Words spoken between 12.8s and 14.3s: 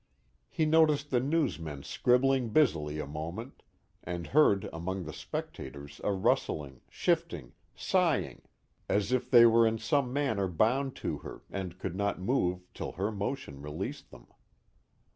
her motion released them.